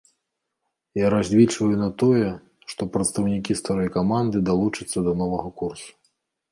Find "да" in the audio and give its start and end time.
5.11-5.19